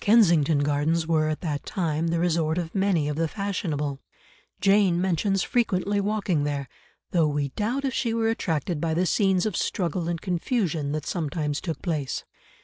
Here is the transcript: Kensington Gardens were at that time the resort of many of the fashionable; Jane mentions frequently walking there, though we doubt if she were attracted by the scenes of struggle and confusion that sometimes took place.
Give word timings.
Kensington 0.00 0.60
Gardens 0.60 1.08
were 1.08 1.28
at 1.28 1.40
that 1.40 1.66
time 1.66 2.06
the 2.06 2.20
resort 2.20 2.58
of 2.58 2.76
many 2.76 3.08
of 3.08 3.16
the 3.16 3.26
fashionable; 3.26 4.00
Jane 4.60 5.00
mentions 5.00 5.42
frequently 5.42 6.00
walking 6.00 6.44
there, 6.44 6.68
though 7.10 7.26
we 7.26 7.48
doubt 7.48 7.84
if 7.84 7.92
she 7.92 8.14
were 8.14 8.28
attracted 8.28 8.80
by 8.80 8.94
the 8.94 9.04
scenes 9.04 9.46
of 9.46 9.56
struggle 9.56 10.06
and 10.08 10.20
confusion 10.20 10.92
that 10.92 11.06
sometimes 11.06 11.60
took 11.60 11.82
place. 11.82 12.24